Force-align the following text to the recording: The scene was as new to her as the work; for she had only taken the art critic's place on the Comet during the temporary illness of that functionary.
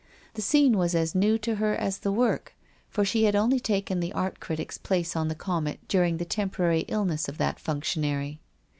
The 0.33 0.41
scene 0.41 0.79
was 0.79 0.95
as 0.95 1.13
new 1.13 1.37
to 1.37 1.57
her 1.57 1.75
as 1.75 1.99
the 1.99 2.11
work; 2.11 2.55
for 2.89 3.05
she 3.05 3.25
had 3.25 3.35
only 3.35 3.59
taken 3.59 3.99
the 3.99 4.11
art 4.13 4.39
critic's 4.39 4.79
place 4.79 5.15
on 5.15 5.27
the 5.27 5.35
Comet 5.35 5.79
during 5.87 6.17
the 6.17 6.25
temporary 6.25 6.85
illness 6.87 7.29
of 7.29 7.37
that 7.37 7.59
functionary. 7.59 8.41